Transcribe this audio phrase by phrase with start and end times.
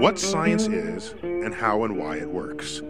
[0.00, 2.82] what science is and how and why it works.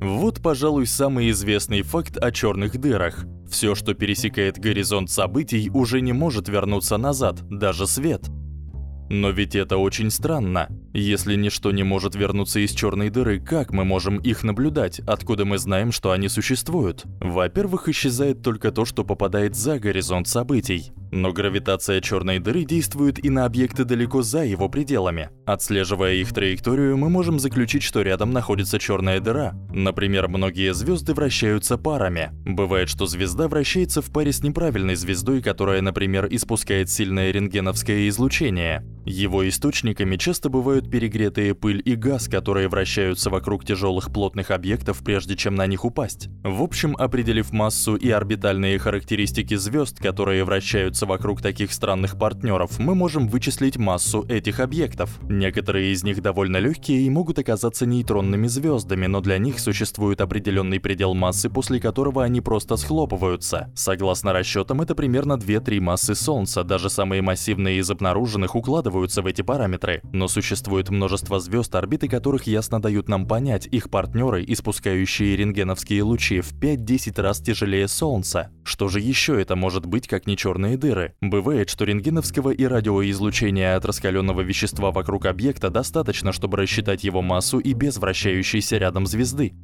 [0.00, 3.24] Вот, пожалуй, самый известный факт о черных дырах.
[3.48, 8.22] Все, что пересекает горизонт событий, уже не может вернуться назад, даже свет.
[9.08, 10.68] Но ведь это очень странно.
[10.92, 15.00] Если ничто не может вернуться из черной дыры, как мы можем их наблюдать?
[15.00, 17.04] Откуда мы знаем, что они существуют?
[17.20, 20.92] Во-первых, исчезает только то, что попадает за горизонт событий.
[21.12, 25.30] Но гравитация черной дыры действует и на объекты далеко за его пределами.
[25.46, 29.54] Отслеживая их траекторию, мы можем заключить, что рядом находится черная дыра.
[29.72, 32.30] Например, многие звезды вращаются парами.
[32.44, 38.84] Бывает, что звезда вращается в паре с неправильной звездой, которая, например, испускает сильное рентгеновское излучение.
[39.04, 45.36] Его источниками часто бывают перегретые пыль и газ, которые вращаются вокруг тяжелых плотных объектов, прежде
[45.36, 46.28] чем на них упасть.
[46.44, 52.94] В общем, определив массу и орбитальные характеристики звезд, которые вращаются вокруг таких странных партнеров, мы
[52.94, 55.18] можем вычислить массу этих объектов.
[55.22, 60.80] Некоторые из них довольно легкие и могут оказаться нейтронными звездами, но для них существует определенный
[60.80, 63.70] предел массы, после которого они просто схлопываются.
[63.74, 69.42] Согласно расчетам, это примерно 2-3 массы Солнца, даже самые массивные из обнаруженных укладываются в эти
[69.42, 76.02] параметры, но существует множество звезд, орбиты которых ясно дают нам понять, их партнеры, испускающие рентгеновские
[76.02, 78.50] лучи в 5-10 раз тяжелее Солнца.
[78.64, 81.14] Что же еще это может быть, как не черные дыры?
[81.20, 87.58] Бывает, что рентгеновского и радиоизлучения от раскаленного вещества вокруг объекта достаточно, чтобы рассчитать его массу
[87.58, 89.54] и без вращающейся рядом звезды.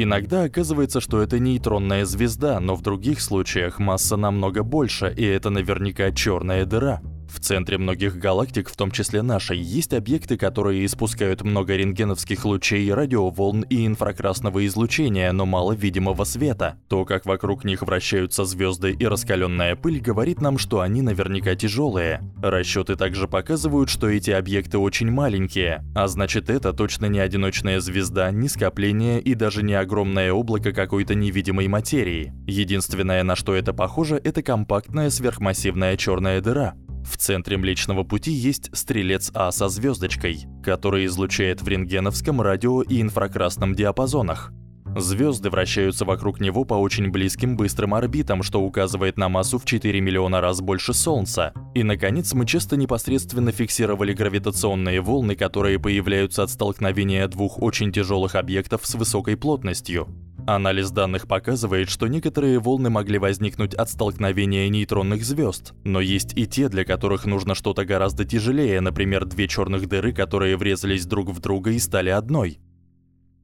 [0.00, 5.50] Иногда оказывается, что это нейтронная звезда, но в других случаях масса намного больше, и это
[5.50, 7.00] наверняка черная дыра.
[7.28, 12.92] В центре многих галактик, в том числе нашей, есть объекты, которые испускают много рентгеновских лучей,
[12.92, 16.78] радиоволн и инфракрасного излучения, но мало видимого света.
[16.88, 22.22] То, как вокруг них вращаются звезды и раскаленная пыль, говорит нам, что они наверняка тяжелые.
[22.42, 28.30] Расчеты также показывают, что эти объекты очень маленькие, а значит это точно не одиночная звезда,
[28.30, 32.32] не скопление и даже не огромное облако какой-то невидимой материи.
[32.46, 36.74] Единственное, на что это похоже, это компактная сверхмассивная черная дыра.
[37.08, 43.00] В центре Млечного Пути есть стрелец А со звездочкой, который излучает в рентгеновском, радио и
[43.00, 44.52] инфракрасном диапазонах.
[44.94, 50.00] Звезды вращаются вокруг него по очень близким быстрым орбитам, что указывает на массу в 4
[50.00, 51.52] миллиона раз больше Солнца.
[51.74, 58.34] И наконец, мы часто непосредственно фиксировали гравитационные волны, которые появляются от столкновения двух очень тяжелых
[58.34, 60.08] объектов с высокой плотностью.
[60.48, 66.46] Анализ данных показывает, что некоторые волны могли возникнуть от столкновения нейтронных звезд, но есть и
[66.46, 71.40] те, для которых нужно что-то гораздо тяжелее, например, две черных дыры, которые врезались друг в
[71.40, 72.60] друга и стали одной.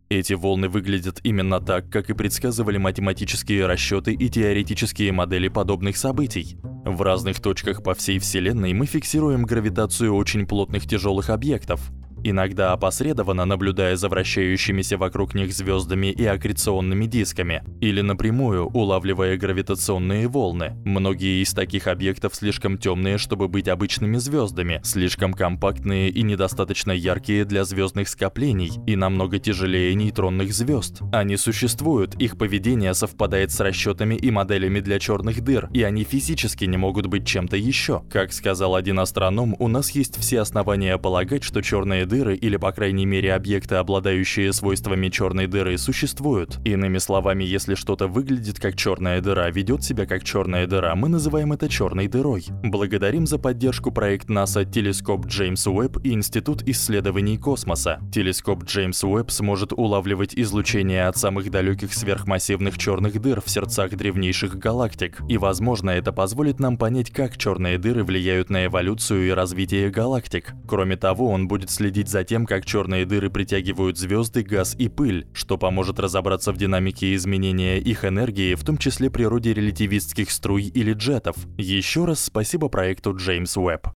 [0.09, 6.57] Эти волны выглядят именно так, как и предсказывали математические расчёты и теоретические модели подобных событий.
[6.87, 11.91] В разных точках по всей Вселенной мы фиксируем гравитацию очень плотных тяжелых объектов,
[12.25, 20.27] иногда опосредованно наблюдая за вращающимися вокруг них звездами и аккреционными дисками, или напрямую улавливая гравитационные
[20.27, 20.73] волны.
[20.85, 27.45] Многие из таких объектов слишком темные, чтобы быть обычными звездами, слишком компактные и недостаточно яркие
[27.45, 31.03] для звездных скоплений и намного тяжелее нейтронных звезд.
[31.13, 36.65] Они существуют, их поведение совпадает с расчетами и моделями для черных дыр, и они физически
[36.65, 38.03] не могут быть чем-то еще.
[38.11, 42.57] Как сказал один астроном, у нас есть все основания полагать, что черные дыры дыры или
[42.57, 46.61] по крайней мере объекты, обладающие свойствами черной дыры, существуют.
[46.65, 51.53] Иными словами, если что-то выглядит как черная дыра, ведет себя как черная дыра, мы называем
[51.53, 52.45] это черной дырой.
[52.63, 57.99] Благодарим за поддержку проект НАСА Телескоп Джеймс Уэбб и Институт исследований космоса.
[58.13, 64.57] Телескоп Джеймс Уэбб сможет улавливать излучение от самых далеких сверхмассивных черных дыр в сердцах древнейших
[64.57, 69.91] галактик, и возможно, это позволит нам понять, как черные дыры влияют на эволюцию и развитие
[69.91, 70.53] галактик.
[70.69, 74.89] Кроме того, он будет следить следить за тем, как черные дыры притягивают звезды, газ и
[74.89, 80.65] пыль, что поможет разобраться в динамике изменения их энергии, в том числе природе релятивистских струй
[80.65, 81.37] или джетов.
[81.59, 83.89] Еще раз спасибо проекту Джеймс Уэбб.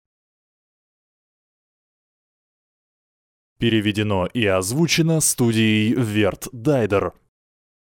[3.58, 7.12] Переведено и озвучено студией Верт Дайдер.